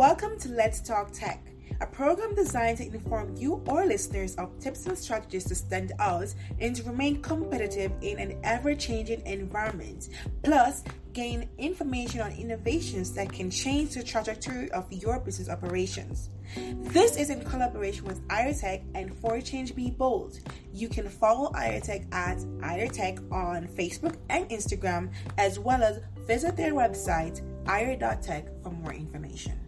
Welcome 0.00 0.38
to 0.38 0.48
Let's 0.48 0.80
Talk 0.80 1.12
Tech, 1.12 1.44
a 1.82 1.86
program 1.86 2.34
designed 2.34 2.78
to 2.78 2.86
inform 2.86 3.36
you, 3.36 3.62
or 3.66 3.84
listeners, 3.84 4.34
of 4.36 4.58
tips 4.58 4.86
and 4.86 4.96
strategies 4.96 5.44
to 5.44 5.54
stand 5.54 5.92
out 5.98 6.34
and 6.58 6.74
to 6.74 6.82
remain 6.84 7.20
competitive 7.20 7.92
in 8.00 8.18
an 8.18 8.40
ever 8.42 8.74
changing 8.74 9.20
environment. 9.26 10.08
Plus, 10.42 10.84
gain 11.12 11.50
information 11.58 12.22
on 12.22 12.32
innovations 12.32 13.12
that 13.12 13.30
can 13.30 13.50
change 13.50 13.92
the 13.92 14.02
trajectory 14.02 14.70
of 14.70 14.90
your 14.90 15.20
business 15.20 15.50
operations. 15.50 16.30
This 16.78 17.18
is 17.18 17.28
in 17.28 17.44
collaboration 17.44 18.06
with 18.06 18.26
IRTech 18.28 18.82
and 18.94 19.14
For 19.16 19.38
Change 19.42 19.74
Be 19.74 19.90
Bold. 19.90 20.40
You 20.72 20.88
can 20.88 21.10
follow 21.10 21.50
IRTech 21.52 22.10
at 22.14 22.38
IRTech 22.38 23.30
on 23.30 23.68
Facebook 23.68 24.16
and 24.30 24.48
Instagram, 24.48 25.10
as 25.36 25.58
well 25.58 25.82
as 25.82 26.00
visit 26.26 26.56
their 26.56 26.72
website, 26.72 27.42
ire.tech, 27.68 28.46
for 28.62 28.70
more 28.70 28.94
information. 28.94 29.60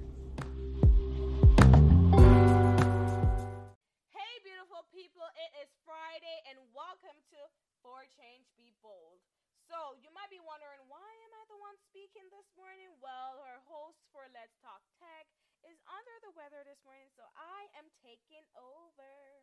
For 7.83 8.07
Change 8.15 8.47
Be 8.55 8.71
Bold. 8.79 9.19
So, 9.67 9.99
you 9.99 10.15
might 10.15 10.31
be 10.31 10.39
wondering, 10.39 10.87
why 10.87 11.11
am 11.27 11.33
I 11.35 11.43
the 11.51 11.59
one 11.59 11.75
speaking 11.91 12.31
this 12.31 12.47
morning? 12.55 12.95
Well, 13.03 13.43
our 13.43 13.59
host 13.67 14.07
for 14.15 14.23
Let's 14.31 14.55
Talk 14.63 14.87
Tech 15.03 15.27
is 15.67 15.83
under 15.91 16.17
the 16.23 16.35
weather 16.39 16.63
this 16.63 16.79
morning, 16.87 17.11
so 17.11 17.27
I 17.35 17.67
am 17.75 17.91
taking 17.99 18.47
over. 18.55 19.43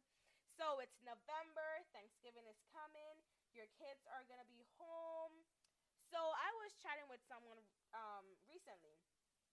So, 0.56 0.80
it's 0.80 0.96
November, 1.04 1.84
Thanksgiving 1.92 2.48
is 2.48 2.60
coming, 2.72 3.28
your 3.52 3.68
kids 3.76 4.08
are 4.08 4.24
going 4.32 4.40
to 4.40 4.48
be 4.48 4.64
home. 4.80 5.44
So, 6.08 6.20
I 6.20 6.50
was 6.64 6.72
chatting 6.80 7.12
with 7.12 7.24
someone 7.28 7.60
um, 7.92 8.24
recently 8.48 8.96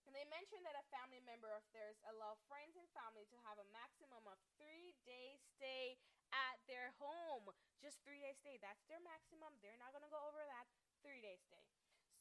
and 0.07 0.15
they 0.15 0.23
mentioned 0.31 0.63
that 0.63 0.79
a 0.79 0.87
family 0.87 1.19
member 1.27 1.51
of 1.51 1.67
theirs 1.75 1.99
allowed 2.07 2.39
friends 2.47 2.79
and 2.79 2.87
family 2.95 3.27
to 3.27 3.37
have 3.43 3.59
a 3.59 3.67
maximum 3.75 4.23
of 4.23 4.39
three 4.55 4.95
days 5.03 5.43
stay 5.59 5.99
at 6.49 6.57
their 6.69 6.93
home. 7.01 7.49
Just 7.81 8.01
three 8.05 8.21
days 8.21 8.37
stay. 8.37 8.61
That's 8.61 8.81
their 8.85 9.01
maximum. 9.01 9.57
They're 9.61 9.79
not 9.81 9.93
going 9.93 10.05
to 10.05 10.13
go 10.13 10.21
over 10.29 10.41
that. 10.41 10.65
Three 11.01 11.21
days 11.21 11.41
stay. 11.45 11.65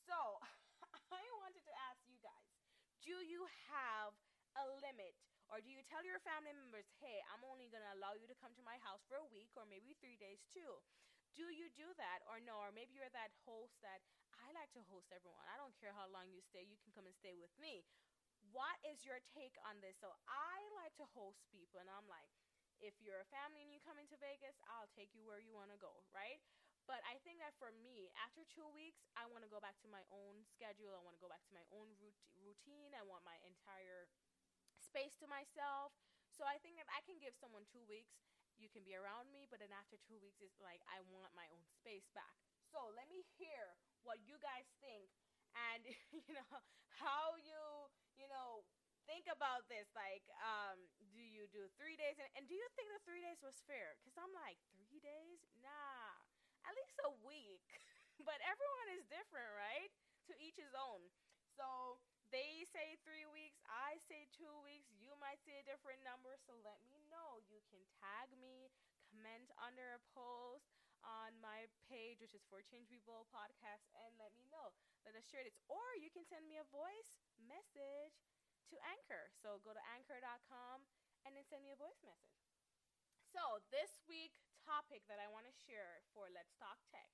So 0.08 0.16
I 1.12 1.24
wanted 1.40 1.64
to 1.64 1.74
ask 1.90 2.00
you 2.08 2.16
guys 2.24 2.56
do 3.04 3.22
you 3.22 3.46
have 3.70 4.16
a 4.58 4.66
limit? 4.82 5.14
Or 5.46 5.62
do 5.62 5.70
you 5.70 5.78
tell 5.86 6.02
your 6.02 6.18
family 6.26 6.50
members, 6.50 6.90
hey, 6.98 7.22
I'm 7.30 7.46
only 7.46 7.70
going 7.70 7.86
to 7.86 7.94
allow 7.94 8.18
you 8.18 8.26
to 8.26 8.34
come 8.34 8.50
to 8.58 8.66
my 8.66 8.82
house 8.82 9.06
for 9.06 9.14
a 9.22 9.30
week 9.30 9.54
or 9.54 9.62
maybe 9.62 9.94
three 10.02 10.18
days 10.18 10.42
too? 10.50 10.82
Do 11.38 11.46
you 11.54 11.70
do 11.78 11.86
that 12.02 12.26
or 12.26 12.42
no? 12.42 12.58
Or 12.58 12.74
maybe 12.74 12.98
you're 12.98 13.12
that 13.14 13.30
host 13.46 13.78
that 13.86 14.02
I 14.42 14.50
like 14.58 14.74
to 14.74 14.82
host 14.90 15.14
everyone. 15.14 15.46
I 15.46 15.54
don't 15.54 15.76
care 15.78 15.94
how 15.94 16.10
long 16.10 16.34
you 16.34 16.42
stay, 16.42 16.66
you 16.66 16.74
can 16.82 16.90
come 16.90 17.06
and 17.06 17.14
stay 17.14 17.38
with 17.38 17.52
me. 17.62 17.86
What 18.50 18.78
is 18.82 19.06
your 19.06 19.22
take 19.34 19.54
on 19.62 19.78
this? 19.78 19.98
So 20.02 20.10
I 20.26 20.58
like 20.82 20.94
to 20.98 21.06
host 21.14 21.46
people, 21.50 21.78
and 21.78 21.90
I'm 21.90 22.06
like, 22.06 22.30
if 22.80 22.96
you're 23.00 23.20
a 23.22 23.28
family 23.32 23.64
and 23.64 23.72
you 23.72 23.80
come 23.82 23.96
into 24.00 24.16
Vegas, 24.20 24.56
I'll 24.68 24.90
take 24.92 25.12
you 25.16 25.24
where 25.24 25.40
you 25.40 25.52
want 25.56 25.72
to 25.72 25.80
go, 25.80 26.04
right? 26.12 26.40
But 26.86 27.02
I 27.02 27.18
think 27.26 27.42
that 27.42 27.56
for 27.58 27.74
me, 27.82 28.14
after 28.14 28.46
two 28.46 28.66
weeks, 28.70 29.10
I 29.18 29.26
want 29.26 29.42
to 29.42 29.50
go 29.50 29.58
back 29.58 29.74
to 29.82 29.90
my 29.90 30.06
own 30.14 30.46
schedule. 30.46 30.94
I 30.94 31.02
want 31.02 31.18
to 31.18 31.22
go 31.22 31.26
back 31.26 31.42
to 31.50 31.54
my 31.56 31.66
own 31.74 31.90
routine. 32.38 32.94
I 32.94 33.02
want 33.02 33.26
my 33.26 33.34
entire 33.42 34.06
space 34.78 35.18
to 35.18 35.26
myself. 35.26 35.90
So 36.30 36.46
I 36.46 36.62
think 36.62 36.78
if 36.78 36.86
I 36.92 37.02
can 37.02 37.18
give 37.18 37.34
someone 37.34 37.66
two 37.66 37.82
weeks, 37.90 38.22
you 38.56 38.70
can 38.70 38.86
be 38.86 38.96
around 38.96 39.28
me, 39.34 39.44
but 39.50 39.60
then 39.60 39.74
after 39.74 40.00
two 40.00 40.16
weeks, 40.22 40.40
it's 40.40 40.62
like 40.62 40.80
I 40.88 41.02
want 41.10 41.34
my 41.36 41.44
own 41.52 41.66
space 41.68 42.08
back. 42.14 42.38
So 42.70 42.92
let 42.94 43.10
me 43.10 43.26
hear 43.36 43.76
what 44.06 44.22
you 44.22 44.38
guys 44.40 44.70
think 44.80 45.10
and 45.74 45.82
you 46.14 46.32
know 46.32 46.60
how 47.00 47.36
you 47.40 47.90
you 48.16 48.28
know 48.28 48.64
think 49.06 49.26
about 49.30 49.66
this 49.70 49.88
like 49.94 50.26
um 50.42 50.78
do 51.14 51.22
you 51.22 51.46
do 51.50 51.70
three 51.78 51.96
days? 51.96 52.18
And, 52.18 52.28
and 52.36 52.44
do 52.50 52.54
you 52.54 52.66
think 52.74 52.90
the 52.92 53.02
three 53.06 53.22
days 53.22 53.40
was 53.40 53.56
fair? 53.64 53.96
Because 53.98 54.18
i'm 54.18 54.32
like 54.34 54.58
three 54.74 55.00
days? 55.00 55.40
Nah. 55.62 56.12
At 56.66 56.74
least 56.74 56.98
a 57.06 57.12
week. 57.24 57.66
But 58.26 58.40
everyone 58.42 58.88
is 58.96 59.04
different 59.06 59.52
right? 59.54 59.92
To 60.28 60.34
each 60.42 60.58
his 60.58 60.74
own. 60.74 61.04
So 61.54 62.00
they 62.34 62.66
say 62.66 62.98
three 63.06 63.22
weeks 63.30 63.62
i 63.70 64.02
say 64.02 64.26
two 64.34 64.50
weeks 64.66 64.90
you 64.98 65.14
might 65.22 65.38
say 65.46 65.62
a 65.62 65.64
different 65.68 66.02
number. 66.02 66.34
So 66.42 66.58
let 66.66 66.82
me 66.90 67.06
know. 67.06 67.38
You 67.46 67.62
can 67.70 67.80
tag 68.02 68.34
me 68.36 68.68
comment 69.16 69.48
under 69.62 69.96
a 69.96 70.02
post 70.12 70.74
on 71.06 71.38
my 71.38 71.70
page, 71.86 72.18
which 72.18 72.34
is 72.34 72.42
for 72.50 72.58
Change 72.66 72.90
People 72.90 73.30
podcast, 73.30 73.86
and 73.94 74.10
let 74.18 74.34
me 74.34 74.44
know. 74.50 74.74
Let 75.06 75.14
us 75.14 75.24
share 75.30 75.46
this. 75.46 75.54
Or 75.70 75.82
you 76.02 76.10
can 76.10 76.26
send 76.26 76.42
me 76.50 76.58
a 76.58 76.66
voice 76.74 77.14
message 77.38 78.18
to 78.70 78.76
Anchor. 78.82 79.30
So 79.38 79.62
go 79.62 79.74
to 79.74 79.82
anchor.com 79.94 80.86
and 81.26 81.34
then 81.34 81.46
send 81.46 81.62
me 81.62 81.74
a 81.74 81.78
voice 81.78 82.00
message. 82.02 82.42
So 83.30 83.60
this 83.74 84.00
week 84.06 84.38
topic 84.62 85.06
that 85.06 85.22
I 85.22 85.30
want 85.30 85.46
to 85.46 85.54
share 85.54 86.02
for 86.10 86.26
Let's 86.30 86.54
Talk 86.58 86.78
Tech, 86.90 87.10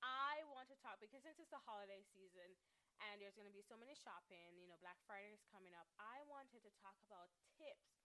I 0.00 0.44
want 0.48 0.68
to 0.72 0.76
talk 0.80 1.00
because 1.00 1.20
since 1.24 1.36
it's 1.36 1.52
the 1.52 1.60
holiday 1.64 2.00
season 2.12 2.56
and 3.00 3.20
there's 3.20 3.36
going 3.36 3.48
to 3.48 3.54
be 3.54 3.64
so 3.64 3.76
many 3.76 3.96
shopping, 3.96 4.60
you 4.60 4.68
know, 4.68 4.76
Black 4.80 5.00
Friday 5.08 5.32
is 5.32 5.44
coming 5.48 5.72
up. 5.72 5.88
I 5.96 6.20
wanted 6.28 6.60
to 6.64 6.72
talk 6.80 6.96
about 7.04 7.32
tips 7.56 8.00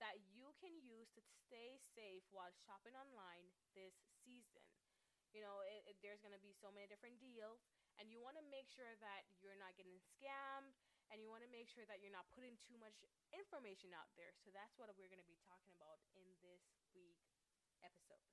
that 0.00 0.16
you 0.30 0.54
can 0.62 0.78
use 0.78 1.10
to 1.18 1.22
stay 1.22 1.76
safe 1.96 2.24
while 2.30 2.52
shopping 2.64 2.94
online 2.94 3.50
this 3.74 3.92
season. 4.24 4.64
You 5.34 5.44
know, 5.44 5.60
it, 5.68 5.84
it, 5.84 5.96
there's 6.00 6.24
going 6.24 6.32
to 6.32 6.40
be 6.40 6.56
so 6.56 6.72
many 6.72 6.88
different 6.88 7.20
deals, 7.20 7.60
and 8.00 8.08
you 8.08 8.22
want 8.22 8.40
to 8.40 8.46
make 8.48 8.70
sure 8.70 8.96
that 9.04 9.28
you're 9.42 9.58
not 9.60 9.76
getting 9.76 10.00
scammed, 10.00 10.72
and 11.08 11.20
you 11.24 11.28
want 11.28 11.44
to 11.44 11.50
make 11.50 11.68
sure 11.68 11.84
that 11.88 12.00
you're 12.04 12.14
not 12.14 12.28
putting 12.36 12.56
too 12.60 12.76
much 12.76 12.96
information 13.32 13.92
out 13.96 14.08
there. 14.16 14.32
So 14.44 14.52
that's 14.52 14.76
what 14.76 14.92
we're 14.96 15.10
going 15.10 15.22
to 15.22 15.30
be 15.30 15.40
talking 15.48 15.72
about 15.76 16.00
in 16.16 16.26
this 16.44 16.64
week 16.92 17.20
episode. 17.80 18.24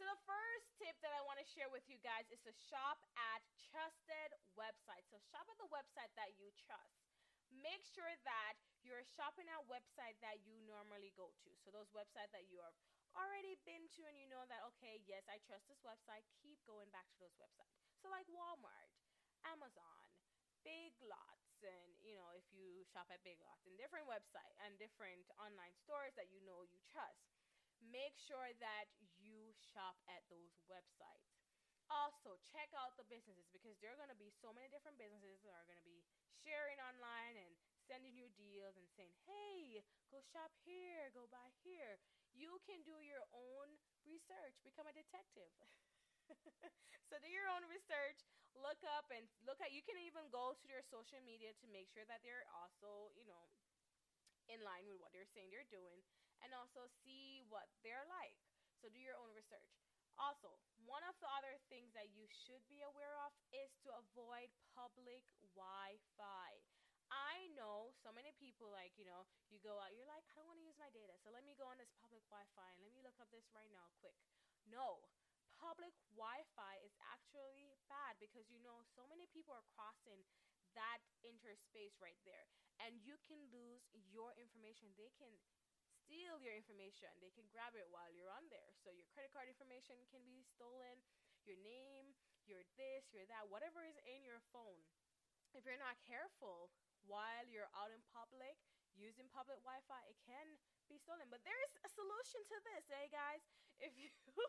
So 0.00 0.08
the 0.08 0.20
first 0.24 0.72
tip 0.80 0.96
that 1.04 1.12
I 1.12 1.20
want 1.28 1.36
to 1.44 1.46
share 1.46 1.68
with 1.68 1.84
you 1.84 2.00
guys 2.00 2.24
is 2.32 2.40
to 2.48 2.52
shop 2.72 3.04
at 3.20 3.44
trusted 3.68 4.32
websites. 4.56 5.12
So 5.12 5.20
shop 5.28 5.44
at 5.44 5.60
the 5.60 5.68
website 5.68 6.08
that 6.16 6.40
you 6.40 6.48
trust. 6.56 7.04
Make 7.52 7.84
sure 7.84 8.08
that 8.24 8.56
you're 8.80 9.04
shopping 9.04 9.44
at 9.52 9.60
website 9.68 10.16
that 10.24 10.40
you 10.48 10.56
normally 10.64 11.12
go 11.20 11.28
to. 11.44 11.50
So 11.60 11.68
those 11.68 11.92
websites 11.92 12.32
that 12.32 12.48
you 12.48 12.64
have 12.64 12.72
already 13.12 13.58
been 13.68 13.90
to 13.98 14.06
and 14.06 14.16
you 14.16 14.24
know 14.30 14.46
that 14.48 14.62
okay, 14.72 15.02
yes, 15.04 15.26
I 15.26 15.42
trust 15.44 15.66
this 15.68 15.82
website, 15.82 16.24
keep 16.40 16.62
going 16.64 16.88
back 16.94 17.10
to 17.12 17.18
those 17.20 17.34
websites. 17.36 17.74
So 18.00 18.08
like 18.08 18.24
Walmart, 18.30 18.88
Amazon, 19.44 20.06
Big 20.62 20.94
Lots, 21.04 21.49
and 21.64 21.90
you 22.02 22.16
know, 22.16 22.28
if 22.34 22.46
you 22.52 22.84
shop 22.90 23.08
at 23.12 23.20
Big 23.22 23.38
Lots 23.44 23.64
and 23.68 23.76
different 23.76 24.08
website 24.08 24.54
and 24.64 24.76
different 24.80 25.28
online 25.36 25.74
stores 25.76 26.16
that 26.16 26.32
you 26.32 26.40
know 26.42 26.64
you 26.66 26.80
trust, 26.88 27.30
make 27.80 28.16
sure 28.16 28.52
that 28.60 28.88
you 29.16 29.52
shop 29.72 29.96
at 30.08 30.24
those 30.28 30.56
websites. 30.68 31.40
Also, 31.90 32.38
check 32.46 32.70
out 32.78 32.94
the 32.94 33.06
businesses 33.10 33.50
because 33.50 33.74
there 33.82 33.90
are 33.90 33.98
going 33.98 34.12
to 34.12 34.22
be 34.22 34.30
so 34.30 34.54
many 34.54 34.70
different 34.70 34.94
businesses 34.94 35.42
that 35.42 35.50
are 35.58 35.66
going 35.66 35.80
to 35.80 35.86
be 35.86 36.06
sharing 36.38 36.78
online 36.78 37.34
and 37.34 37.50
sending 37.90 38.14
you 38.14 38.30
deals 38.38 38.78
and 38.78 38.86
saying, 38.94 39.10
hey, 39.26 39.82
go 40.14 40.22
shop 40.30 40.54
here, 40.62 41.10
go 41.10 41.26
buy 41.26 41.50
here. 41.66 41.98
You 42.30 42.62
can 42.62 42.86
do 42.86 43.02
your 43.02 43.26
own 43.34 43.74
research, 44.06 44.54
become 44.62 44.86
a 44.86 44.94
detective. 44.94 45.50
so 47.10 47.18
do 47.18 47.26
your 47.26 47.50
own 47.50 47.66
research, 47.66 48.22
look 48.58 48.80
up 48.96 49.08
and 49.14 49.26
look 49.46 49.58
at 49.62 49.74
you 49.74 49.82
can 49.84 49.98
even 50.00 50.26
go 50.30 50.54
to 50.56 50.64
their 50.66 50.82
social 50.86 51.20
media 51.22 51.54
to 51.62 51.66
make 51.70 51.86
sure 51.90 52.06
that 52.06 52.22
they're 52.22 52.46
also, 52.50 53.14
you 53.14 53.26
know, 53.26 53.50
in 54.50 54.60
line 54.66 54.86
with 54.90 54.98
what 54.98 55.14
they're 55.14 55.28
saying 55.30 55.50
they're 55.54 55.68
doing 55.70 56.02
and 56.42 56.50
also 56.56 56.88
see 57.04 57.44
what 57.46 57.70
they're 57.86 58.06
like. 58.08 58.38
So 58.80 58.88
do 58.88 58.98
your 58.98 59.16
own 59.20 59.30
research. 59.36 59.70
Also, 60.18 60.58
one 60.84 61.04
of 61.06 61.16
the 61.22 61.30
other 61.32 61.56
things 61.72 61.92
that 61.96 62.12
you 62.12 62.28
should 62.28 62.60
be 62.68 62.84
aware 62.84 63.16
of 63.24 63.32
is 63.54 63.72
to 63.86 63.92
avoid 63.94 64.52
public 64.74 65.24
Wi-Fi. 65.56 66.50
I 67.10 67.50
know 67.58 67.90
so 68.04 68.14
many 68.14 68.30
people 68.38 68.70
like, 68.70 68.94
you 68.94 69.04
know, 69.08 69.26
you 69.50 69.58
go 69.64 69.80
out, 69.82 69.96
you're 69.96 70.08
like, 70.08 70.22
I 70.30 70.38
don't 70.38 70.46
want 70.46 70.62
to 70.62 70.66
use 70.66 70.78
my 70.78 70.92
data. 70.94 71.18
So 71.24 71.32
let 71.34 71.42
me 71.42 71.58
go 71.58 71.66
on 71.66 71.80
this 71.80 71.90
public 71.98 72.22
Wi-Fi 72.30 72.68
and 72.76 72.82
let 72.86 72.94
me 72.94 73.02
look 73.02 73.18
up 73.18 73.32
this 73.34 73.48
right 73.50 73.70
now 73.72 73.90
quick. 73.98 74.16
No. 74.68 75.08
Public 75.60 75.92
Wi-Fi 76.16 76.74
is 76.80 76.96
actually 77.04 77.76
bad 77.92 78.16
because 78.16 78.48
you 78.48 78.58
know 78.64 78.80
so 78.96 79.04
many 79.12 79.28
people 79.28 79.52
are 79.52 79.68
crossing 79.76 80.24
that 80.72 81.04
interspace 81.20 82.00
right 82.00 82.18
there 82.24 82.48
and 82.80 82.96
you 83.04 83.20
can 83.28 83.38
lose 83.52 83.84
your 84.08 84.32
information. 84.40 84.88
They 84.96 85.12
can 85.20 85.36
steal 86.08 86.40
your 86.40 86.56
information. 86.56 87.12
They 87.20 87.30
can 87.36 87.44
grab 87.52 87.76
it 87.76 87.86
while 87.92 88.08
you're 88.08 88.32
on 88.32 88.48
there. 88.48 88.72
So 88.80 88.90
your 88.96 89.06
credit 89.12 89.36
card 89.36 89.52
information 89.52 90.00
can 90.08 90.24
be 90.24 90.40
stolen, 90.56 91.04
your 91.44 91.60
name, 91.60 92.16
your 92.48 92.64
this, 92.80 93.12
your 93.12 93.28
that, 93.28 93.52
whatever 93.52 93.84
is 93.84 94.00
in 94.08 94.24
your 94.24 94.40
phone. 94.50 94.80
If 95.52 95.68
you're 95.68 95.78
not 95.78 96.00
careful, 96.08 96.72
while 97.04 97.44
you're 97.46 97.70
out 97.76 97.92
in 97.92 98.00
public 98.10 98.56
using 99.00 99.26
public 99.32 99.58
Wi-Fi, 99.64 100.02
it 100.06 100.20
can 100.28 100.60
be 100.86 101.00
stolen. 101.00 101.32
But 101.32 101.40
there's 101.42 101.74
a 101.82 101.90
solution 101.90 102.44
to 102.52 102.56
this, 102.68 102.84
eh, 102.92 103.08
guys? 103.08 103.42
If 103.80 103.96
you 103.96 104.12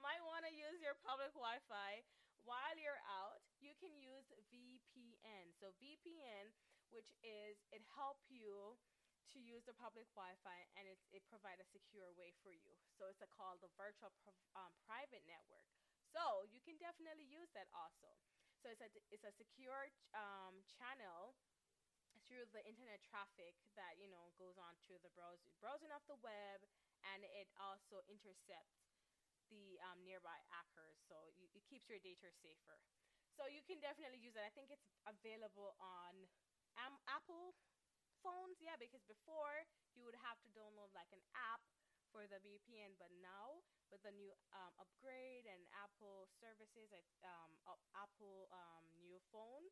might 0.00 0.24
want 0.24 0.48
to 0.48 0.52
use 0.56 0.80
your 0.80 0.96
public 1.04 1.36
Wi-Fi 1.36 2.00
while 2.48 2.72
you're 2.80 3.04
out, 3.04 3.44
you 3.60 3.76
can 3.76 3.92
use 3.92 4.32
VPN. 4.48 5.52
So 5.60 5.76
VPN 5.76 6.56
which 6.90 7.14
is 7.22 7.62
it 7.70 7.82
help 7.94 8.18
you 8.26 8.74
to 9.30 9.38
use 9.38 9.62
the 9.62 9.74
public 9.78 10.10
Wi-Fi 10.18 10.58
and 10.74 10.90
it, 10.90 10.98
it 11.14 11.22
provide 11.30 11.62
a 11.62 11.66
secure 11.70 12.10
way 12.18 12.34
for 12.42 12.50
you. 12.50 12.74
So 12.98 13.06
it's 13.06 13.22
a, 13.22 13.30
called 13.30 13.62
the 13.62 13.70
virtual 13.78 14.10
um, 14.58 14.74
private 14.82 15.22
network. 15.30 15.70
So 16.10 16.42
you 16.50 16.58
can 16.58 16.74
definitely 16.82 17.30
use 17.30 17.46
that 17.54 17.70
also. 17.70 18.10
So 18.58 18.68
it's 18.68 18.82
a 18.82 18.90
it's 19.08 19.24
a 19.24 19.32
secure 19.32 19.88
um, 20.12 20.60
channel 20.66 21.38
through 22.30 22.46
the 22.54 22.62
internet 22.62 23.02
traffic 23.02 23.58
that 23.74 23.98
you 23.98 24.06
know 24.06 24.30
goes 24.38 24.54
on 24.54 24.78
to 24.86 24.94
the 25.02 25.10
browse 25.18 25.42
browsing 25.58 25.90
off 25.90 26.06
the 26.06 26.14
web, 26.22 26.62
and 27.02 27.26
it 27.26 27.50
also 27.58 28.06
intercepts 28.06 28.86
the 29.50 29.82
um, 29.90 30.06
nearby 30.06 30.38
hackers. 30.46 31.02
So 31.10 31.34
you, 31.34 31.50
it 31.50 31.66
keeps 31.66 31.90
your 31.90 31.98
data 31.98 32.30
safer. 32.38 32.78
So 33.34 33.50
you 33.50 33.66
can 33.66 33.82
definitely 33.82 34.22
use 34.22 34.38
it. 34.38 34.46
I 34.46 34.54
think 34.54 34.70
it's 34.70 34.86
available 35.02 35.74
on 35.82 36.30
um, 36.78 36.94
Apple 37.10 37.58
phones, 38.22 38.62
yeah, 38.62 38.78
because 38.78 39.02
before 39.10 39.66
you 39.98 40.06
would 40.06 40.18
have 40.22 40.38
to 40.46 40.50
download 40.54 40.94
like 40.94 41.10
an 41.10 41.22
app 41.34 41.66
for 42.14 42.26
the 42.26 42.38
VPN, 42.42 42.94
but 42.98 43.10
now 43.22 43.62
with 43.90 44.02
the 44.02 44.14
new 44.14 44.30
um, 44.54 44.74
upgrade 44.78 45.46
and 45.46 45.62
Apple 45.74 46.26
services, 46.38 46.90
um, 47.26 47.50
Apple 47.94 48.46
um, 48.50 48.86
new 49.02 49.18
phone, 49.30 49.66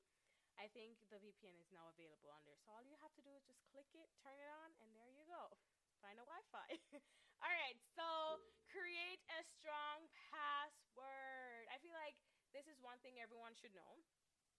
I 0.59 0.67
think 0.75 0.99
the 1.09 1.23
VPN 1.23 1.55
is 1.57 1.71
now 1.71 1.87
available 1.95 2.35
on 2.35 2.43
there. 2.43 2.59
So 2.59 2.75
all 2.75 2.83
you 2.83 2.99
have 2.99 3.15
to 3.15 3.23
do 3.23 3.31
is 3.39 3.47
just 3.47 3.63
click 3.71 3.89
it, 3.95 4.11
turn 4.19 4.37
it 4.37 4.51
on, 4.51 4.75
and 4.83 4.91
there 4.93 5.09
you 5.09 5.23
go. 5.31 5.55
Find 6.03 6.19
a 6.19 6.27
Wi-Fi. 6.27 6.69
all 7.43 7.55
right, 7.55 7.79
so 7.95 8.43
create 8.67 9.23
a 9.39 9.41
strong 9.47 10.11
password. 10.35 11.71
I 11.71 11.79
feel 11.79 11.95
like 11.95 12.19
this 12.51 12.67
is 12.67 12.83
one 12.83 12.99
thing 13.07 13.23
everyone 13.23 13.55
should 13.55 13.75
know, 13.75 14.03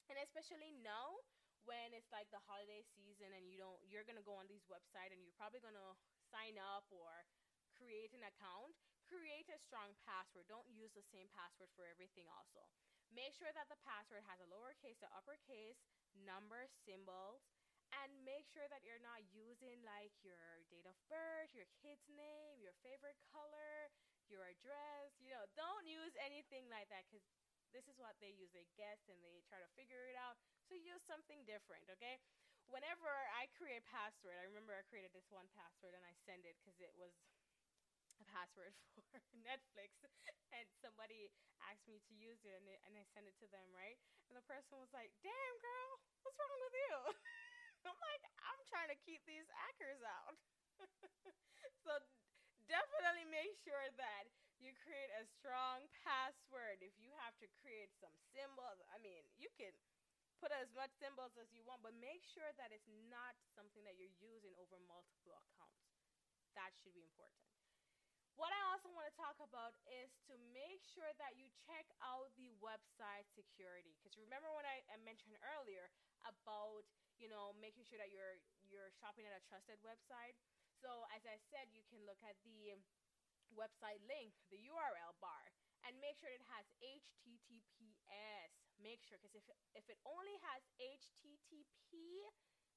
and 0.07 0.15
especially 0.23 0.71
now 0.79 1.19
when 1.67 1.91
it's 1.91 2.09
like 2.15 2.31
the 2.31 2.39
holiday 2.47 2.81
season 2.95 3.35
and 3.35 3.51
you 3.51 3.59
don't, 3.59 3.77
you're 3.83 4.07
gonna 4.07 4.23
go 4.23 4.39
on 4.39 4.47
these 4.47 4.63
websites 4.71 5.11
and 5.11 5.19
you're 5.19 5.35
probably 5.35 5.59
gonna 5.59 5.99
sign 6.31 6.55
up 6.55 6.87
or 6.89 7.27
create 7.75 8.15
an 8.15 8.23
account 8.23 8.73
create 9.09 9.49
a 9.49 9.57
strong 9.57 9.97
password. 10.05 10.45
Don't 10.45 10.69
use 10.69 10.93
the 10.93 11.01
same 11.09 11.25
password 11.33 11.73
for 11.73 11.89
everything 11.89 12.29
also. 12.29 12.69
Make 13.09 13.33
sure 13.33 13.50
that 13.53 13.69
the 13.69 13.79
password 13.81 14.21
has 14.29 14.38
a 14.38 14.50
lowercase 14.50 15.01
to 15.01 15.09
uppercase, 15.17 15.81
number, 16.13 16.69
symbols, 16.85 17.41
and 17.89 18.09
make 18.21 18.45
sure 18.45 18.69
that 18.69 18.85
you're 18.85 19.01
not 19.01 19.25
using 19.33 19.81
like 19.81 20.13
your 20.21 20.61
date 20.69 20.85
of 20.85 20.94
birth, 21.09 21.50
your 21.57 21.65
kid's 21.81 22.06
name, 22.06 22.61
your 22.61 22.77
favorite 22.85 23.17
color, 23.33 23.89
your 24.29 24.45
address. 24.45 25.17
You 25.17 25.33
know, 25.33 25.50
don't 25.57 25.89
use 25.89 26.13
anything 26.21 26.69
like 26.69 26.85
that 26.94 27.09
because 27.09 27.25
this 27.73 27.89
is 27.89 27.97
what 27.97 28.13
they 28.21 28.33
use. 28.33 28.53
They 28.53 28.69
guess 28.77 29.01
and 29.09 29.17
they 29.25 29.41
try 29.50 29.57
to 29.57 29.69
figure 29.73 30.06
it 30.06 30.17
out. 30.17 30.38
So 30.69 30.77
use 30.77 31.01
something 31.09 31.41
different, 31.50 31.89
okay? 31.97 32.21
Whenever 32.69 33.09
I 33.33 33.50
create 33.57 33.81
password, 33.89 34.38
I 34.38 34.45
remember 34.45 34.77
I 34.77 34.85
created 34.85 35.09
this 35.17 35.25
one 35.33 35.50
password 35.57 35.97
and 35.97 36.06
I 36.06 36.13
send 36.29 36.45
it 36.45 36.53
because 36.61 36.77
it 36.77 36.94
was 36.94 37.17
a 38.21 38.27
password 38.30 38.74
for 39.12 39.19
Netflix, 39.44 39.95
and 40.56 40.68
somebody 40.83 41.31
asked 41.69 41.88
me 41.88 42.00
to 42.07 42.13
use 42.16 42.39
it, 42.44 42.56
and, 42.60 42.68
it, 42.68 42.80
and 42.88 42.94
I 42.98 43.04
sent 43.16 43.27
it 43.27 43.36
to 43.44 43.48
them, 43.51 43.68
right? 43.75 43.98
And 44.30 44.36
the 44.38 44.45
person 44.45 44.77
was 44.80 44.92
like, 44.94 45.12
"Damn, 45.24 45.56
girl, 45.63 45.92
what's 46.24 46.38
wrong 46.39 46.60
with 46.63 46.75
you?" 46.75 46.95
I'm 47.88 48.00
like, 48.00 48.24
"I'm 48.45 48.62
trying 48.69 48.92
to 48.94 49.00
keep 49.07 49.24
these 49.25 49.48
hackers 49.50 50.01
out." 50.04 50.36
so 51.86 51.92
definitely 52.69 53.25
make 53.30 53.56
sure 53.66 53.88
that 53.98 54.30
you 54.60 54.75
create 54.83 55.10
a 55.16 55.24
strong 55.39 55.88
password. 56.04 56.83
If 56.83 56.94
you 57.00 57.12
have 57.24 57.36
to 57.39 57.48
create 57.63 57.92
some 58.00 58.13
symbols, 58.36 58.80
I 58.92 59.00
mean, 59.00 59.24
you 59.39 59.48
can 59.56 59.71
put 60.39 60.51
as 60.56 60.71
much 60.75 60.92
symbols 61.00 61.36
as 61.39 61.51
you 61.51 61.63
want, 61.68 61.83
but 61.83 61.95
make 62.00 62.24
sure 62.24 62.50
that 62.60 62.71
it's 62.71 62.88
not 63.12 63.36
something 63.56 63.83
that 63.88 63.95
you're 64.00 64.16
using 64.19 64.56
over 64.60 64.80
multiple 64.88 65.36
accounts. 65.36 65.83
That 66.56 66.71
should 66.83 66.95
be 66.95 67.04
important. 67.04 67.39
What 68.39 68.56
I 68.56 68.71
also 68.71 68.88
want 68.95 69.03
to 69.03 69.15
talk 69.19 69.36
about 69.44 69.75
is 69.83 70.15
to 70.31 70.39
make 70.56 70.80
sure 70.88 71.12
that 71.19 71.36
you 71.36 71.51
check 71.59 71.83
out 72.00 72.31
the 72.39 72.47
website 72.63 73.27
security. 73.36 74.00
Because 74.00 74.15
remember 74.15 74.47
when 74.56 74.63
I, 74.63 74.80
I, 74.88 74.95
mentioned 75.03 75.36
earlier 75.44 75.91
about 76.24 76.88
you 77.19 77.27
know 77.27 77.51
making 77.59 77.83
sure 77.83 78.00
that 78.00 78.15
you're 78.15 78.39
you're 78.63 78.95
shopping 78.95 79.27
at 79.27 79.36
a 79.36 79.44
trusted 79.44 79.75
website. 79.83 80.39
So 80.80 81.03
as 81.12 81.27
I 81.27 81.36
said, 81.51 81.68
you 81.75 81.83
can 81.91 82.00
look 82.07 82.24
at 82.24 82.39
the 82.47 82.80
website 83.51 84.00
link, 84.07 84.31
the 84.47 84.63
URL 84.71 85.19
bar, 85.19 85.51
and 85.83 86.00
make 86.00 86.15
sure 86.15 86.31
it 86.31 86.47
has 86.47 86.63
HTTPS. 86.80 88.51
Make 88.80 89.03
sure 89.03 89.19
because 89.19 89.51
if 89.51 89.59
if 89.75 89.83
it 89.92 90.00
only 90.07 90.39
has 90.47 90.63
HTTP, 90.80 91.92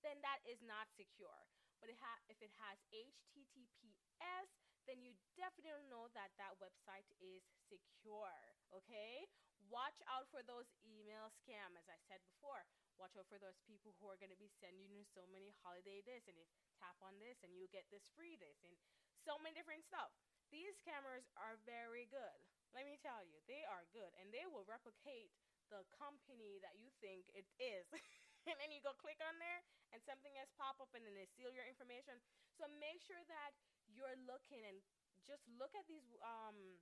then 0.02 0.18
that 0.26 0.42
is 0.42 0.58
not 0.66 0.90
secure. 0.98 1.46
But 1.78 1.94
it 1.94 2.02
ha- 2.02 2.26
if 2.26 2.42
it 2.42 2.50
has 2.58 2.82
HTTPS, 2.90 4.50
then 4.86 5.02
you 5.02 5.14
definitely 5.38 5.86
know 5.86 6.10
that 6.12 6.34
that 6.38 6.58
website 6.58 7.06
is 7.22 7.42
secure. 7.70 8.36
Okay? 8.74 9.26
Watch 9.70 9.98
out 10.10 10.26
for 10.34 10.42
those 10.42 10.66
email 10.82 11.30
scam. 11.42 11.78
As 11.78 11.86
I 11.86 11.98
said 12.10 12.20
before, 12.26 12.66
watch 12.98 13.14
out 13.14 13.30
for 13.30 13.38
those 13.38 13.56
people 13.62 13.94
who 14.02 14.10
are 14.10 14.18
going 14.18 14.34
to 14.34 14.42
be 14.42 14.50
sending 14.58 14.90
you 14.90 15.06
so 15.06 15.22
many 15.30 15.54
holiday 15.62 16.02
this 16.02 16.26
and 16.26 16.36
if 16.36 16.50
tap 16.82 16.98
on 16.98 17.14
this 17.22 17.38
and 17.46 17.54
you 17.54 17.70
get 17.70 17.86
this 17.94 18.10
free 18.18 18.34
this 18.34 18.58
and 18.66 18.74
so 19.22 19.38
many 19.38 19.54
different 19.54 19.86
stuff. 19.86 20.10
These 20.50 20.74
scammers 20.82 21.24
are 21.38 21.62
very 21.62 22.10
good. 22.10 22.38
Let 22.74 22.84
me 22.84 22.98
tell 22.98 23.22
you, 23.22 23.38
they 23.46 23.62
are 23.70 23.86
good 23.94 24.10
and 24.18 24.34
they 24.34 24.44
will 24.50 24.66
replicate 24.66 25.30
the 25.70 25.86
company 25.96 26.58
that 26.60 26.76
you 26.76 26.90
think 27.00 27.30
it 27.32 27.46
is. 27.56 27.86
and 28.50 28.58
then 28.58 28.74
you 28.74 28.82
go 28.82 28.92
click 28.98 29.22
on 29.22 29.38
there 29.38 29.62
and 29.94 30.02
something 30.04 30.34
pop 30.72 30.88
up 30.88 30.96
and 30.96 31.04
then 31.04 31.12
they 31.12 31.28
steal 31.28 31.52
your 31.52 31.68
information. 31.68 32.16
So 32.56 32.64
make 32.80 33.04
sure 33.04 33.20
that 33.28 33.52
you're 33.84 34.16
looking 34.24 34.64
and 34.64 34.80
just 35.28 35.44
look 35.60 35.76
at 35.76 35.84
these 35.84 36.08
um, 36.24 36.80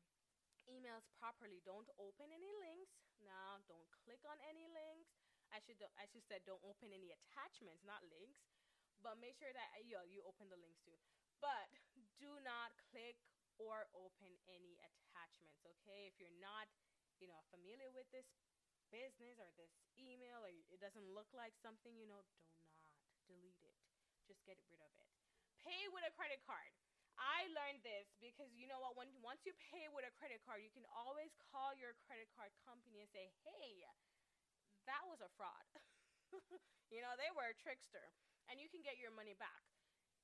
emails 0.71 1.03
properly. 1.19 1.59
Don't 1.67 1.91
open 1.99 2.31
any 2.31 2.55
links. 2.63 2.95
Now, 3.19 3.59
don't 3.67 3.91
click 3.91 4.23
on 4.31 4.39
any 4.47 4.71
links. 4.71 5.11
I 5.51 5.59
should 5.59 5.83
I 5.99 6.07
should 6.07 6.23
said 6.31 6.47
don't 6.47 6.63
open 6.63 6.95
any 6.95 7.11
attachments, 7.11 7.83
not 7.83 8.07
links. 8.07 8.39
But 9.03 9.19
make 9.19 9.35
sure 9.35 9.51
that 9.51 9.69
yo 9.83 10.07
you 10.07 10.23
open 10.23 10.47
the 10.47 10.61
links 10.61 10.79
too. 10.87 10.95
But 11.43 11.67
do 12.23 12.39
not 12.47 12.71
click 12.95 13.19
or 13.59 13.91
open 13.91 14.39
any 14.47 14.79
attachments. 14.79 15.67
Okay, 15.67 16.07
if 16.07 16.15
you're 16.23 16.39
not 16.39 16.71
you 17.19 17.27
know 17.27 17.43
familiar 17.51 17.91
with 17.91 18.07
this 18.15 18.31
business 18.95 19.39
or 19.43 19.51
this 19.59 19.75
email 19.99 20.47
or 20.47 20.51
it 20.51 20.79
doesn't 20.79 21.11
look 21.11 21.31
like 21.35 21.59
something 21.59 21.99
you 21.99 22.07
know, 22.07 22.23
do 22.23 22.79
not 22.79 22.95
delete 23.27 23.59
it. 23.67 23.70
Just 24.31 24.47
get 24.47 24.63
rid 24.71 24.79
of 24.79 24.95
it. 24.95 25.11
Pay 25.59 25.91
with 25.91 26.07
a 26.07 26.15
credit 26.15 26.39
card. 26.47 26.71
I 27.19 27.51
learned 27.51 27.83
this 27.83 28.15
because 28.23 28.55
you 28.55 28.71
know 28.71 28.79
what? 28.79 28.95
When 28.95 29.11
once 29.27 29.43
you 29.43 29.59
pay 29.59 29.91
with 29.91 30.07
a 30.07 30.15
credit 30.15 30.39
card, 30.47 30.63
you 30.63 30.71
can 30.71 30.87
always 30.95 31.35
call 31.51 31.75
your 31.75 31.99
credit 32.07 32.31
card 32.39 32.55
company 32.63 33.03
and 33.03 33.11
say, 33.11 33.35
"Hey, 33.43 33.83
that 34.87 35.03
was 35.11 35.19
a 35.19 35.29
fraud." 35.35 35.67
you 36.95 37.03
know, 37.03 37.19
they 37.19 37.27
were 37.35 37.51
a 37.51 37.59
trickster, 37.59 38.15
and 38.47 38.63
you 38.63 38.71
can 38.71 38.87
get 38.87 39.03
your 39.03 39.11
money 39.11 39.35
back. 39.35 39.67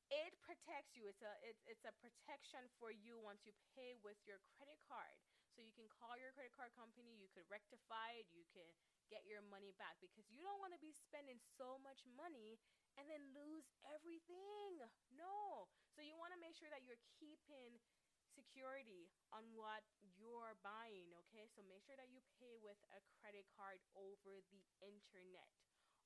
It 0.07 0.39
protects 0.39 0.95
you. 0.95 1.11
It's 1.11 1.27
a 1.27 1.35
it's 1.43 1.67
it's 1.67 1.83
a 1.83 1.93
protection 1.99 2.71
for 2.79 2.95
you 2.95 3.19
once 3.19 3.43
you 3.43 3.51
pay 3.75 3.99
with 4.07 4.23
your 4.23 4.39
credit 4.55 4.79
card. 4.87 5.19
So 5.51 5.67
you 5.67 5.75
can 5.75 5.91
call 5.91 6.15
your 6.15 6.31
credit 6.31 6.55
card 6.55 6.71
company. 6.79 7.19
You 7.19 7.27
could 7.35 7.49
rectify 7.51 8.23
it. 8.23 8.31
You 8.31 8.47
can 8.55 8.71
get 9.11 9.27
your 9.27 9.43
money 9.43 9.75
back 9.75 9.99
because 9.99 10.31
you 10.31 10.47
don't 10.47 10.63
want 10.63 10.77
to 10.77 10.83
be 10.83 10.95
spending 10.95 11.43
so 11.59 11.79
much 11.83 12.07
money 12.07 12.61
and 12.97 13.09
then 13.09 13.23
lose 13.37 13.69
everything. 13.89 14.81
No. 15.13 15.69
So 15.93 16.05
you 16.05 16.17
want 16.17 16.33
to 16.33 16.41
make 16.41 16.57
sure 16.57 16.69
that 16.73 16.85
you're 16.85 17.01
keeping 17.17 17.81
security 18.37 19.09
on 19.33 19.49
what 19.57 19.81
you're 20.17 20.57
buying, 20.61 21.09
okay? 21.25 21.49
So 21.57 21.65
make 21.65 21.81
sure 21.85 21.97
that 21.97 22.13
you 22.13 22.21
pay 22.37 22.61
with 22.61 22.77
a 22.93 23.01
credit 23.17 23.49
card 23.57 23.81
over 23.97 24.45
the 24.53 24.63
internet. 24.85 25.49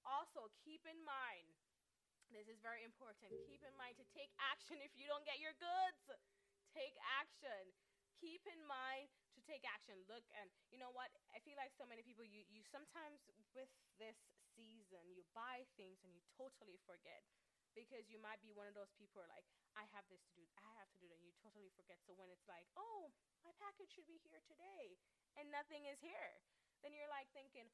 Also, 0.07 0.51
keep 0.63 0.87
in 0.87 1.03
mind, 1.03 1.59
this 2.31 2.47
is 2.47 2.63
very 2.63 2.87
important. 2.87 3.35
Keep 3.51 3.67
in 3.67 3.75
mind 3.75 3.99
to 3.99 4.07
take 4.15 4.31
action 4.39 4.79
if 4.79 4.95
you 4.95 5.11
don't 5.11 5.27
get 5.27 5.43
your 5.43 5.55
goods. 5.59 6.15
Take 6.71 6.95
action. 7.19 7.75
Keep 8.23 8.47
in 8.47 8.63
mind 8.71 9.11
take 9.51 9.67
action. 9.67 9.99
Look 10.07 10.23
and 10.39 10.47
you 10.71 10.79
know 10.79 10.95
what? 10.95 11.11
I 11.35 11.43
feel 11.43 11.59
like 11.59 11.75
so 11.75 11.83
many 11.83 12.07
people 12.07 12.23
you 12.23 12.47
you 12.47 12.63
sometimes 12.63 13.27
with 13.51 13.71
this 13.99 14.15
season 14.55 15.11
you 15.11 15.27
buy 15.35 15.67
things 15.75 15.99
and 16.07 16.15
you 16.15 16.23
totally 16.39 16.79
forget 16.87 17.27
because 17.75 18.07
you 18.07 18.19
might 18.23 18.39
be 18.43 18.55
one 18.55 18.71
of 18.71 18.75
those 18.79 18.95
people 18.95 19.19
who 19.19 19.27
are 19.27 19.35
like 19.35 19.47
I 19.75 19.87
have 19.95 20.07
this 20.11 20.23
to 20.31 20.33
do, 20.35 20.43
I 20.59 20.71
have 20.79 20.91
to 20.91 20.99
do 20.99 21.07
that 21.11 21.19
and 21.19 21.27
you 21.27 21.35
totally 21.43 21.71
forget. 21.75 21.99
So 22.07 22.15
when 22.15 22.31
it's 22.31 22.47
like, 22.47 22.67
"Oh, 22.79 23.11
my 23.43 23.51
package 23.59 23.91
should 23.91 24.07
be 24.07 24.23
here 24.23 24.43
today 24.47 24.99
and 25.35 25.51
nothing 25.51 25.87
is 25.91 25.99
here." 26.03 26.43
Then 26.83 26.95
you're 26.95 27.11
like 27.11 27.31
thinking, 27.35 27.71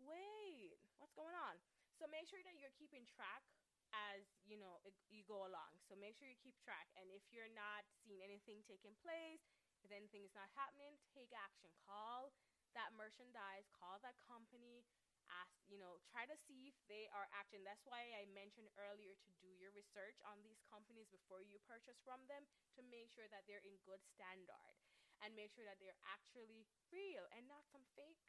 "Wait, 0.00 0.80
what's 0.96 1.16
going 1.16 1.36
on?" 1.36 1.60
So 1.96 2.08
make 2.08 2.28
sure 2.28 2.40
that 2.44 2.56
you're 2.56 2.74
keeping 2.76 3.08
track 3.08 3.44
as 3.92 4.28
you 4.44 4.60
know 4.60 4.80
it, 4.84 4.92
you 5.08 5.24
go 5.24 5.48
along. 5.48 5.80
So 5.88 5.96
make 5.96 6.16
sure 6.16 6.28
you 6.28 6.36
keep 6.40 6.56
track. 6.60 6.88
And 6.96 7.08
if 7.08 7.24
you're 7.32 7.52
not 7.56 7.88
seeing 8.04 8.20
anything 8.20 8.60
taking 8.68 8.92
place, 9.00 9.40
if 9.82 9.90
anything 9.94 10.24
is 10.26 10.34
not 10.34 10.50
happening, 10.54 10.98
take 11.14 11.30
action. 11.34 11.70
Call 11.86 12.34
that 12.76 12.92
merchandise, 12.94 13.66
call 13.72 13.98
that 14.04 14.18
company, 14.28 14.84
ask, 15.28 15.52
you 15.68 15.76
know, 15.76 16.00
try 16.08 16.24
to 16.24 16.36
see 16.48 16.68
if 16.68 16.76
they 16.88 17.08
are 17.12 17.28
acting. 17.36 17.64
That's 17.64 17.84
why 17.84 18.12
I 18.16 18.28
mentioned 18.32 18.68
earlier 18.76 19.16
to 19.16 19.30
do 19.40 19.50
your 19.56 19.72
research 19.76 20.16
on 20.24 20.40
these 20.40 20.60
companies 20.68 21.08
before 21.12 21.44
you 21.44 21.60
purchase 21.68 22.00
from 22.04 22.24
them 22.28 22.48
to 22.76 22.80
make 22.88 23.12
sure 23.12 23.28
that 23.28 23.44
they're 23.44 23.64
in 23.64 23.76
good 23.84 24.00
standard 24.04 24.74
and 25.20 25.34
make 25.34 25.52
sure 25.52 25.66
that 25.66 25.80
they're 25.82 25.98
actually 26.06 26.68
real 26.88 27.26
and 27.34 27.44
not 27.50 27.66
some 27.68 27.84
fake 27.98 28.20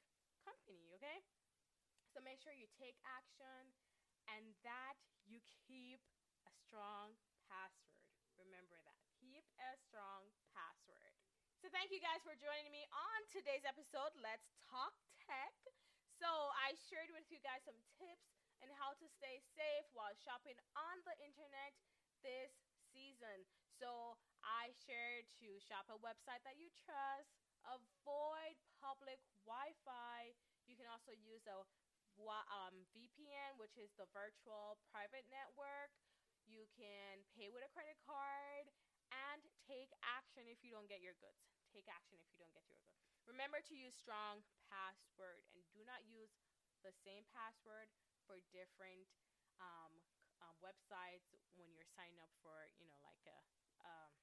company, 0.43 0.89
okay? 0.99 1.23
So 2.11 2.19
make 2.23 2.41
sure 2.41 2.55
you 2.55 2.67
take 2.75 2.97
action 3.05 3.77
and 4.27 4.57
that 4.65 4.97
you 5.23 5.39
keep 5.67 6.01
a 6.49 6.51
strong 6.65 7.15
password. 7.45 8.09
Remember 8.39 8.79
that. 8.81 8.97
Keep 9.21 9.45
a 9.61 9.77
strong 9.77 10.31
password. 10.55 11.18
So 11.59 11.67
thank 11.75 11.91
you 11.91 11.99
guys 11.99 12.23
for 12.23 12.31
joining 12.39 12.71
me 12.71 12.87
on 12.95 13.19
today's 13.35 13.67
episode. 13.67 14.15
Let's 14.15 14.47
talk 14.71 14.95
tech. 15.19 15.51
So 16.15 16.27
I 16.55 16.71
shared 16.87 17.11
with 17.11 17.27
you 17.27 17.43
guys 17.43 17.67
some 17.67 17.75
tips 17.99 18.31
and 18.63 18.71
how 18.79 18.95
to 18.95 19.05
stay 19.19 19.43
safe 19.59 19.83
while 19.91 20.15
shopping 20.15 20.55
on 20.79 20.95
the 21.03 21.15
internet 21.19 21.75
this 22.23 22.55
season. 22.95 23.43
So 23.75 24.15
I 24.39 24.71
shared 24.87 25.27
to 25.43 25.59
shop 25.59 25.91
a 25.91 25.99
website 25.99 26.39
that 26.47 26.55
you 26.55 26.71
trust, 26.79 27.35
avoid 27.67 28.55
public 28.79 29.19
Wi-Fi. 29.43 30.31
You 30.63 30.79
can 30.79 30.87
also 30.87 31.11
use 31.11 31.43
a 31.43 31.59
um, 32.23 32.87
VPN, 32.95 33.59
which 33.59 33.75
is 33.75 33.91
the 33.99 34.07
virtual 34.15 34.79
private 34.95 35.27
network. 35.27 35.91
You 36.47 36.71
can 36.71 37.19
pay 37.35 37.51
with 37.51 37.67
a 37.67 37.71
credit 37.75 37.99
card 38.07 38.71
and 39.31 39.41
take 39.65 39.93
action 40.01 40.49
if 40.49 40.61
you 40.65 40.73
don't 40.73 40.89
get 40.89 41.01
your 41.03 41.17
goods 41.21 41.49
take 41.69 41.85
action 41.87 42.17
if 42.17 42.27
you 42.33 42.41
don't 42.41 42.53
get 42.53 42.65
your 42.65 42.81
goods. 42.81 43.05
Remember 43.29 43.61
to 43.61 43.77
use 43.77 43.93
strong 43.93 44.41
password 44.65 45.45
and 45.53 45.61
do 45.69 45.85
not 45.85 46.01
use 46.09 46.33
the 46.81 46.93
same 47.05 47.29
password 47.29 47.93
for 48.25 48.41
different 48.49 49.05
um, 49.61 49.93
um, 50.41 50.55
websites 50.63 51.29
when 51.53 51.69
you're 51.69 51.87
signing 51.93 52.17
up 52.17 52.31
for, 52.41 52.73
you 52.81 52.89
know, 52.89 52.97
like 53.05 53.21
a, 53.29 53.39
um, 53.85 54.13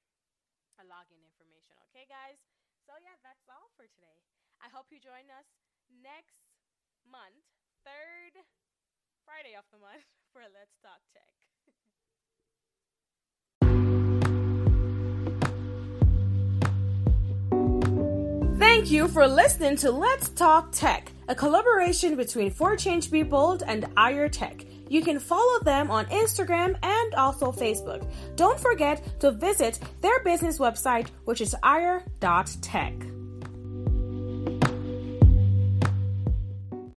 a 0.81 0.83
login 0.83 1.23
information. 1.23 1.79
Okay, 1.89 2.03
guys? 2.09 2.41
So, 2.83 2.95
yeah, 2.99 3.15
that's 3.23 3.47
all 3.47 3.71
for 3.79 3.87
today. 3.87 4.27
I 4.59 4.67
hope 4.71 4.91
you 4.91 4.99
join 4.99 5.29
us 5.31 5.47
next 5.87 6.43
month, 7.05 7.47
third 7.85 8.35
Friday 9.23 9.55
of 9.55 9.67
the 9.71 9.79
month, 9.79 10.07
for 10.33 10.43
Let's 10.49 10.75
Talk 10.81 11.03
Tech. 11.13 11.46
Thank 18.87 18.95
you 18.95 19.09
for 19.09 19.27
listening 19.27 19.75
to 19.79 19.91
Let's 19.91 20.29
Talk 20.29 20.71
Tech, 20.71 21.11
a 21.27 21.35
collaboration 21.35 22.15
between 22.15 22.49
For 22.49 22.77
Change 22.77 23.11
Be 23.11 23.21
Bold 23.21 23.61
and 23.67 23.85
Ire 23.97 24.29
Tech. 24.29 24.63
You 24.87 25.01
can 25.01 25.19
follow 25.19 25.59
them 25.59 25.91
on 25.91 26.05
Instagram 26.05 26.77
and 26.81 27.15
also 27.15 27.51
Facebook. 27.51 28.09
Don't 28.37 28.57
forget 28.57 29.19
to 29.19 29.31
visit 29.31 29.81
their 29.99 30.23
business 30.23 30.57
website, 30.57 31.09
which 31.25 31.41
is 31.41 31.53
ire.tech. 31.63 32.93